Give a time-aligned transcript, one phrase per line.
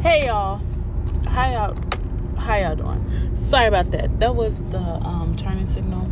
[0.00, 0.60] Hey y'all,
[1.26, 1.76] how y'all,
[2.38, 3.36] how y'all doing?
[3.36, 4.20] Sorry about that.
[4.20, 6.08] That was the um, turning signal.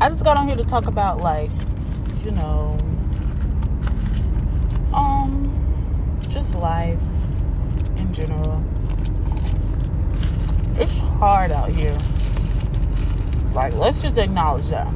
[0.00, 1.52] I just got on here to talk about like,
[2.24, 2.76] you know,
[4.92, 5.54] um,
[6.28, 6.98] just life
[7.98, 8.64] in general.
[10.76, 11.96] It's hard out here.
[13.52, 14.92] Like, let's just acknowledge that.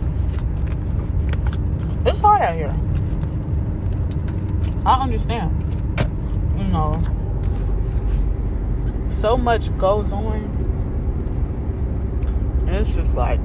[2.05, 2.77] It's hard out here.
[4.85, 5.55] I understand.
[6.59, 7.00] You know,
[9.18, 10.45] so much goes on.
[12.61, 13.41] And it's just like,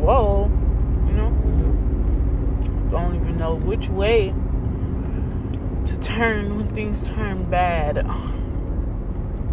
[0.00, 0.46] whoa,
[1.06, 1.30] you know?
[2.90, 4.34] Don't even know which way
[5.84, 8.06] to turn when things turn bad.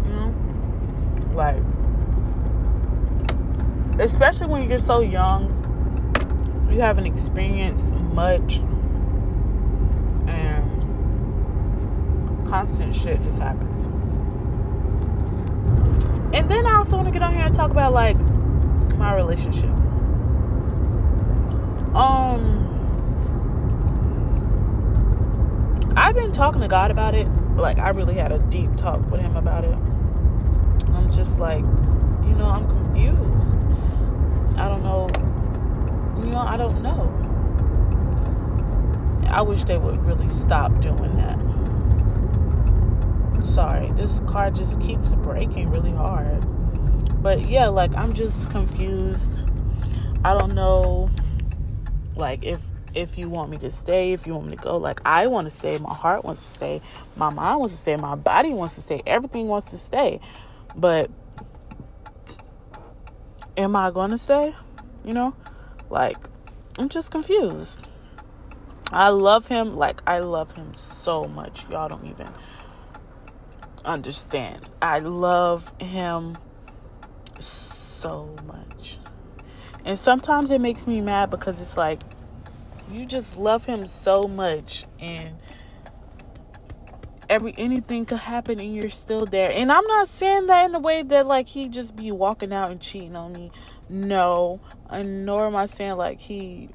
[0.06, 0.32] You know?
[1.34, 1.62] Like,
[3.98, 5.50] especially when you're so young,
[6.70, 8.58] you haven't experienced much,
[10.28, 10.86] and
[12.46, 13.95] constant shit just happens.
[16.32, 18.18] And then I also want to get on here and talk about like
[18.96, 19.70] my relationship.
[21.94, 22.62] Um,
[25.96, 27.26] I've been talking to God about it.
[27.56, 29.78] Like I really had a deep talk with Him about it.
[30.94, 33.58] I'm just like, you know, I'm confused.
[34.58, 35.08] I don't know.
[36.22, 37.22] You know, I don't know.
[39.28, 41.38] I wish they would really stop doing that.
[43.46, 46.44] Sorry, this car just keeps braking really hard.
[47.22, 49.48] But yeah, like I'm just confused.
[50.24, 51.10] I don't know
[52.16, 55.00] like if if you want me to stay, if you want me to go, like
[55.04, 56.80] I want to stay, my heart wants to stay,
[57.14, 60.20] my mind wants to stay, my body wants to stay, everything wants to stay.
[60.74, 61.10] But
[63.56, 64.54] am I going to stay?
[65.04, 65.34] You know?
[65.90, 66.16] Like
[66.78, 67.86] I'm just confused.
[68.92, 71.68] I love him like I love him so much.
[71.68, 72.28] Y'all don't even
[73.86, 74.68] understand.
[74.82, 76.36] I love him
[77.38, 78.98] so much.
[79.84, 82.00] And sometimes it makes me mad because it's like
[82.90, 85.36] you just love him so much and
[87.28, 89.50] every anything could happen and you're still there.
[89.50, 92.70] And I'm not saying that in a way that like he just be walking out
[92.70, 93.50] and cheating on me.
[93.88, 94.60] No.
[94.90, 96.70] And nor am I saying like he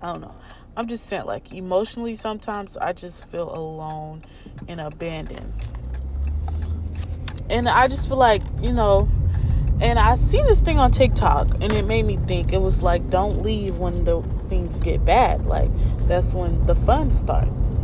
[0.00, 0.34] I don't know.
[0.78, 4.22] I'm just saying like emotionally sometimes I just feel alone
[4.68, 5.52] and abandoned.
[7.50, 9.08] And I just feel like, you know,
[9.80, 13.10] and I seen this thing on TikTok and it made me think it was like
[13.10, 15.46] don't leave when the things get bad.
[15.46, 15.68] Like
[16.06, 17.74] that's when the fun starts.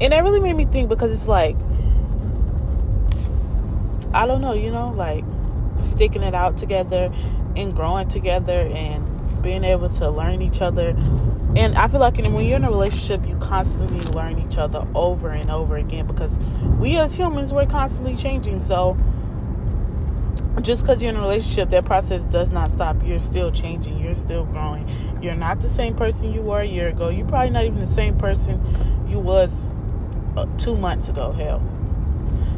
[0.00, 1.56] And that really made me think because it's like
[4.12, 5.24] I don't know, you know, like
[5.82, 7.12] sticking it out together
[7.54, 9.09] and growing together and
[9.42, 10.96] being able to learn each other.
[11.56, 15.30] And I feel like when you're in a relationship, you constantly learn each other over
[15.30, 16.38] and over again because
[16.78, 18.60] we as humans, we're constantly changing.
[18.60, 18.96] So
[20.62, 22.96] just because you're in a relationship, that process does not stop.
[23.04, 23.98] You're still changing.
[23.98, 24.88] You're still growing.
[25.22, 27.08] You're not the same person you were a year ago.
[27.08, 28.60] You're probably not even the same person
[29.08, 29.72] you was
[30.36, 31.32] uh, two months ago.
[31.32, 31.62] Hell.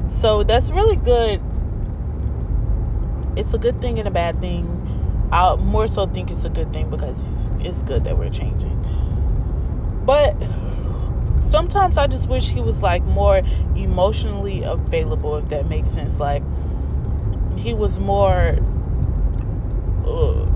[0.08, 1.40] So that's really good.
[3.36, 4.78] It's a good thing and a bad thing.
[5.32, 8.78] I more so think it's a good thing because it's good that we're changing.
[10.04, 10.36] But
[11.40, 13.38] sometimes I just wish he was like more
[13.74, 16.20] emotionally available, if that makes sense.
[16.20, 16.42] Like
[17.56, 18.58] he was more
[20.04, 20.46] uh,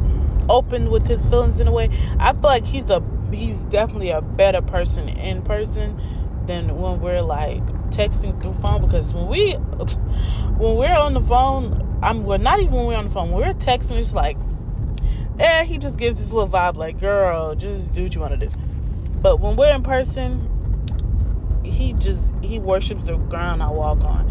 [0.51, 1.89] open with his feelings in a way.
[2.19, 5.99] I feel like he's a he's definitely a better person in person
[6.47, 9.53] than when we're like texting through phone because when we
[10.59, 13.43] when we're on the phone I'm well not even when we're on the phone when
[13.43, 14.37] we're texting it's like
[15.39, 18.47] eh he just gives this little vibe like girl just do what you want to
[18.47, 18.53] do
[19.21, 20.51] but when we're in person
[21.65, 24.31] he just he worships the ground I walk on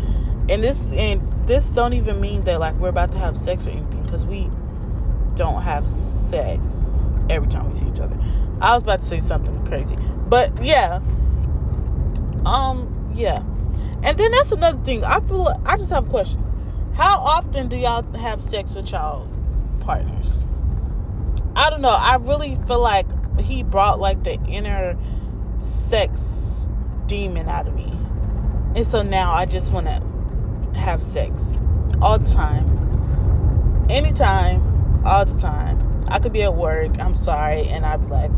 [0.50, 3.72] and this and this don't even mean that like we're about to have sex or
[3.72, 4.50] anything because we
[5.36, 8.18] don't have sex every time we see each other.
[8.62, 11.02] I was about to say something crazy, but yeah,
[12.46, 13.44] um, yeah,
[14.04, 15.04] and then that's another thing.
[15.04, 16.44] I feel I just have a question:
[16.96, 19.28] How often do y'all have sex with y'all
[19.82, 20.46] partners?
[21.56, 21.90] I don't know.
[21.90, 23.08] I really feel like
[23.40, 24.98] he brought like the inner
[25.60, 26.68] sex
[27.06, 27.92] demon out of me,
[28.76, 31.58] and so now I just want to have sex
[32.02, 35.80] all the time, anytime, all the time.
[36.08, 38.32] I could be at work, I'm sorry, and I'd be like,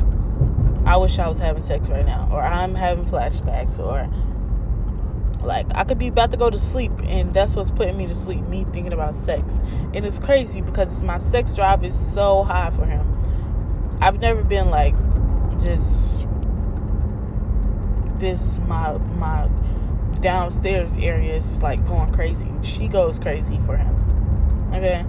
[0.85, 4.07] I wish I was having sex right now, or I'm having flashbacks, or
[5.43, 8.15] like I could be about to go to sleep, and that's what's putting me to
[8.15, 9.59] sleep, me thinking about sex.
[9.93, 13.05] And it's crazy because my sex drive is so high for him.
[14.01, 14.95] I've never been like
[15.59, 16.27] just
[18.19, 19.49] this my my
[20.19, 22.51] downstairs area is like going crazy.
[22.61, 23.95] She goes crazy for him.
[24.73, 25.05] Okay.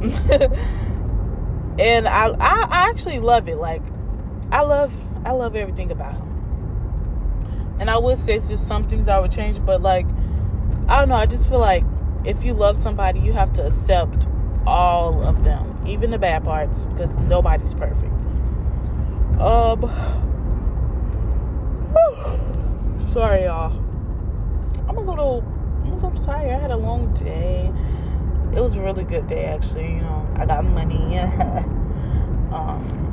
[1.78, 3.56] and I, I I actually love it.
[3.56, 3.82] Like
[4.50, 4.94] I love
[5.26, 6.29] I love everything about him.
[7.80, 10.06] And I would say it's just some things I would change, but like
[10.86, 11.82] I don't know, I just feel like
[12.24, 14.26] if you love somebody, you have to accept
[14.66, 18.12] all of them, even the bad parts, because nobody's perfect.
[19.40, 19.90] Um
[22.98, 23.72] sorry y'all.
[24.86, 25.42] I'm a little
[25.84, 26.50] I'm a little tired.
[26.50, 27.72] I had a long day.
[28.54, 30.28] It was a really good day actually, you know.
[30.36, 31.18] I got money.
[32.52, 33.10] um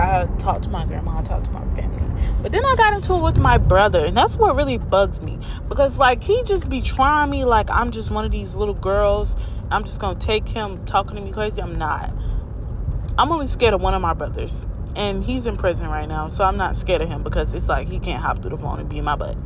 [0.00, 2.00] I talked to my grandma, I talked to my family.
[2.42, 5.38] But then I got into it with my brother, and that's what really bugs me.
[5.68, 9.36] Because like he just be trying me like I'm just one of these little girls.
[9.70, 11.62] I'm just gonna take him talking to me crazy.
[11.62, 12.12] I'm not.
[13.18, 14.66] I'm only scared of one of my brothers.
[14.96, 17.86] And he's in prison right now, so I'm not scared of him because it's like
[17.86, 19.36] he can't hop through the phone and be in my butt.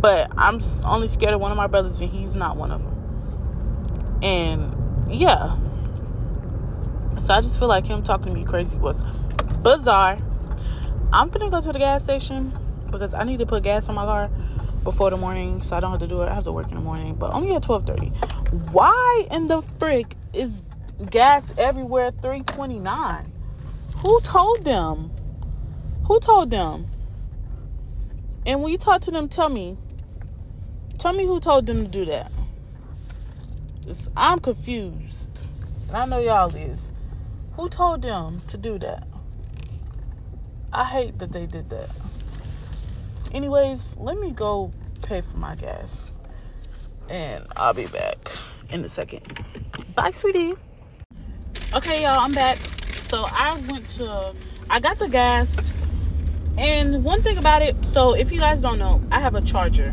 [0.00, 4.20] But I'm only scared of one of my brothers, and he's not one of them.
[4.22, 5.56] And yeah.
[7.18, 9.02] So I just feel like him talking to me crazy was
[9.62, 10.18] bizarre.
[11.12, 12.52] I'm gonna go to the gas station
[12.90, 14.30] because I need to put gas in my car
[14.82, 16.28] before the morning, so I don't have to do it.
[16.28, 18.12] I have to work in the morning, but only at 12:30.
[18.72, 20.62] Why in the frick is
[21.10, 23.32] gas everywhere 329?
[23.98, 25.10] Who told them?
[26.06, 26.88] Who told them?
[28.44, 29.76] And when you talk to them, tell me.
[30.98, 32.32] Tell me who told them to do that.
[33.86, 35.46] It's, I'm confused.
[35.88, 36.90] And I know y'all is.
[37.54, 39.06] Who told them to do that?
[40.74, 41.90] I hate that they did that.
[43.32, 44.72] Anyways, let me go
[45.02, 46.12] pay for my gas.
[47.10, 48.16] And I'll be back
[48.70, 49.22] in a second.
[49.94, 50.54] Bye, sweetie.
[51.74, 52.56] Okay, y'all, I'm back.
[53.08, 54.34] So I went to,
[54.70, 55.74] I got the gas.
[56.56, 59.90] And one thing about it, so if you guys don't know, I have a charger.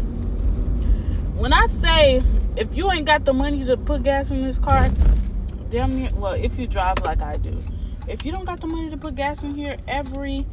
[1.35, 2.21] When I say,
[2.55, 4.89] if you ain't got the money to put gas in this car,
[5.69, 7.61] damn near, well, if you drive like I do,
[8.07, 10.45] if you don't got the money to put gas in here every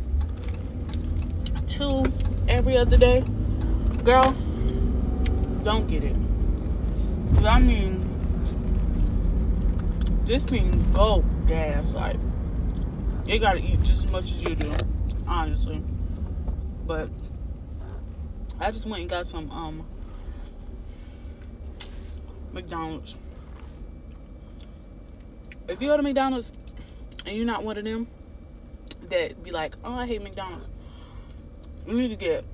[1.77, 2.11] two
[2.49, 3.23] every other day,
[4.03, 4.35] girl,
[5.63, 6.17] don't get it.
[7.45, 8.03] I mean,
[10.25, 12.17] this thing go gas like
[13.27, 14.73] it gotta eat just as much as you do,
[15.27, 15.83] honestly.
[16.87, 17.11] But
[18.59, 19.85] I just went and got some um
[22.53, 23.17] McDonald's.
[25.69, 26.53] If you go to McDonald's
[27.27, 28.07] and you're not one of them
[29.09, 30.71] that be like, oh, I hate McDonald's,
[31.87, 32.45] you need to get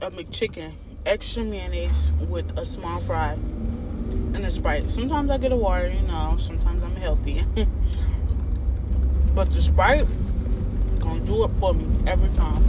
[0.00, 0.72] a McChicken,
[1.06, 4.90] extra mayonnaise with a small fry and a Sprite.
[4.90, 7.44] Sometimes I get a water, you know, sometimes I'm healthy.
[9.34, 10.06] but the Sprite
[10.98, 12.64] gonna do it for me every time.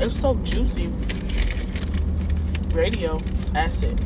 [0.00, 0.88] It's so juicy.
[2.74, 3.20] Radio
[3.54, 4.00] acid.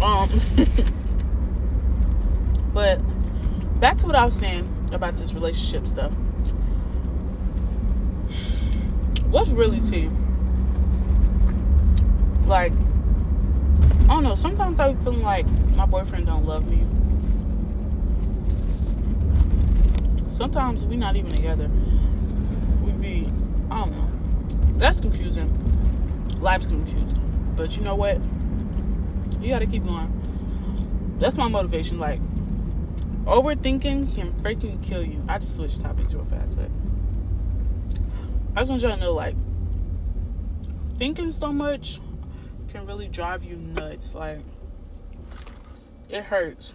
[0.00, 0.30] Um
[2.72, 3.00] but
[3.80, 6.12] back to what I was saying about this relationship stuff.
[9.36, 10.08] What's really tea?
[12.46, 12.72] Like,
[14.04, 14.34] I don't know.
[14.34, 15.46] Sometimes I feel like
[15.76, 16.86] my boyfriend don't love me.
[20.30, 21.68] Sometimes we not even together.
[22.82, 23.28] We be,
[23.70, 24.78] I don't know.
[24.78, 25.52] That's confusing.
[26.40, 27.52] Life's confusing.
[27.56, 28.18] But you know what?
[29.42, 30.10] You gotta keep going.
[31.18, 31.98] That's my motivation.
[31.98, 32.20] Like,
[33.26, 35.22] overthinking can freaking kill you.
[35.28, 36.70] I just switched topics real fast, but
[38.56, 39.36] I just want y'all to know, like,
[40.96, 42.00] thinking so much
[42.72, 44.14] can really drive you nuts.
[44.14, 44.38] Like,
[46.08, 46.72] it hurts.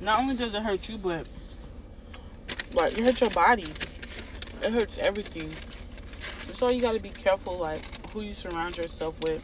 [0.00, 1.26] Not only does it hurt you, but
[2.72, 3.66] like it hurts your body.
[4.62, 5.50] It hurts everything.
[6.54, 9.42] So you gotta be careful, like who you surround yourself with,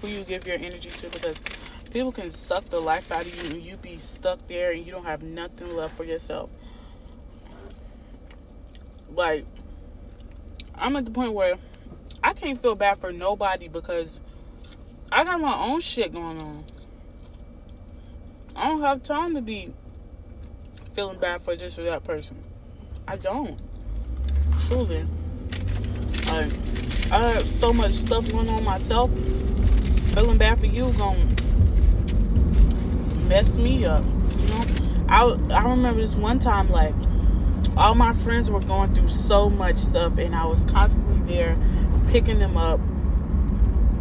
[0.00, 1.40] who you give your energy to, because
[1.90, 4.92] people can suck the life out of you, and you be stuck there, and you
[4.92, 6.50] don't have nothing left for yourself
[9.14, 9.44] like
[10.74, 11.56] I'm at the point where
[12.22, 14.20] I can't feel bad for nobody because
[15.12, 16.64] I got my own shit going on.
[18.56, 19.72] I don't have time to be
[20.90, 22.42] feeling bad for this or that person.
[23.06, 23.58] I don't.
[24.66, 25.06] Truly.
[26.26, 26.52] Like,
[27.12, 29.10] I have so much stuff going on myself.
[30.14, 31.26] Feeling bad for you gonna
[33.28, 34.04] mess me up.
[34.04, 34.64] You know?
[35.08, 36.94] I I remember this one time like
[37.76, 41.56] all my friends were going through so much stuff and I was constantly there
[42.08, 42.80] picking them up,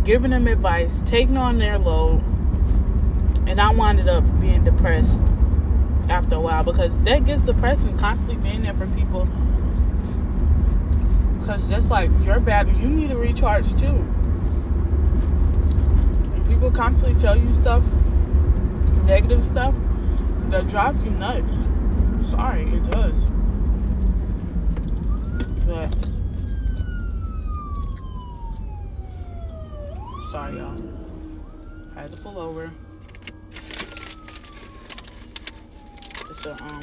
[0.03, 2.23] giving them advice, taking on their load.
[3.47, 5.21] And I wound up being depressed
[6.09, 9.27] after a while because that gets depressing constantly being there for people
[11.39, 14.05] Because just like your battery, you need to recharge too.
[16.33, 17.83] And people constantly tell you stuff,
[19.05, 19.73] negative stuff,
[20.49, 21.67] that drives you nuts.
[22.29, 23.13] Sorry, it does.
[30.31, 30.75] Sorry y'all.
[31.95, 32.71] I had to pull over.
[36.27, 36.81] It's a um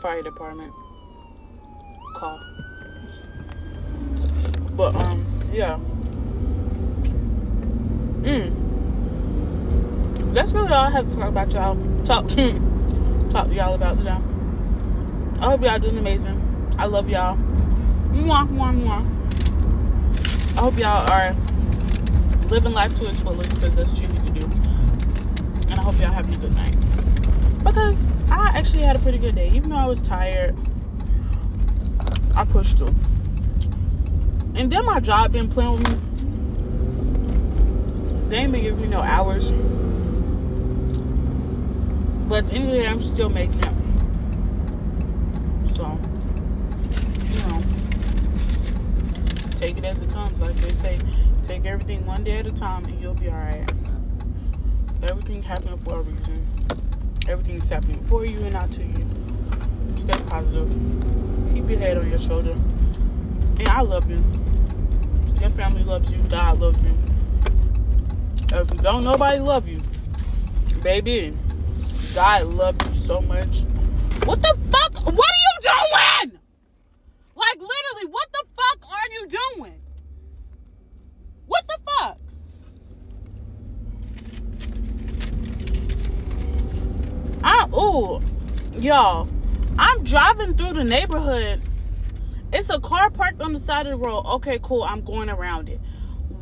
[0.00, 0.72] fire department
[2.14, 2.40] call.
[4.70, 5.78] But um yeah.
[8.22, 8.54] Mm.
[10.32, 11.76] That's really all I have to talk about y'all.
[12.04, 12.26] Talk
[13.30, 14.16] talk to y'all about today.
[15.40, 16.49] I hope y'all doing amazing.
[16.80, 17.36] I love y'all.
[18.12, 19.04] Mwah, mwah, mwah.
[20.56, 21.36] I hope y'all are
[22.48, 24.46] living life to its fullest because that's what you need to do.
[25.70, 26.74] And I hope y'all having a good night.
[27.62, 29.50] Because I actually had a pretty good day.
[29.50, 30.56] Even though I was tired,
[32.34, 32.94] I pushed through.
[34.54, 35.98] And then my job didn't plan with me.
[38.30, 39.52] They ain't been giving me no hours.
[42.28, 43.74] But day, I'm still making it.
[45.74, 45.98] So,
[47.32, 47.62] you know,
[49.70, 50.40] take it as it comes.
[50.40, 50.98] Like they say,
[51.46, 53.70] take everything one day at a time and you'll be alright.
[55.04, 56.44] Everything happening for a reason.
[57.28, 59.06] Everything is happening for you and not to you.
[59.96, 60.68] Stay positive.
[61.54, 62.52] Keep your head on your shoulder.
[63.58, 64.24] And I love you.
[65.40, 66.18] Your family loves you.
[66.28, 66.96] God loves you.
[68.52, 69.80] If you don't nobody love you,
[70.82, 71.36] baby,
[72.12, 73.62] God loves you so much.
[74.24, 74.94] What the fuck?
[74.94, 76.40] What are you doing?
[77.36, 79.80] Like literally, what the fuck are you doing?
[81.46, 82.18] What the fuck?
[87.42, 88.20] I ooh,
[88.90, 89.28] y'all.
[89.78, 91.62] I'm driving through the neighborhood.
[92.52, 94.24] It's a car parked on the side of the road.
[94.26, 94.82] Okay, cool.
[94.82, 95.80] I'm going around it.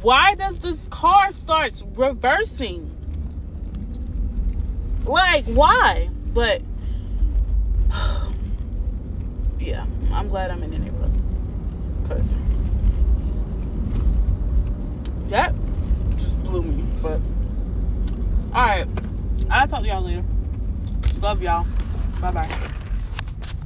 [0.01, 2.91] Why does this car starts reversing?
[5.05, 6.09] Like why?
[6.33, 6.63] But
[9.61, 11.13] yeah, I'm glad I'm in the neighborhood.
[12.09, 12.25] Cause
[15.29, 15.55] that
[16.17, 16.83] just blew me.
[17.03, 17.21] But
[18.55, 18.87] all right,
[19.51, 20.25] I'll talk to y'all later.
[21.21, 21.67] Love y'all.
[22.21, 22.88] 拜拜。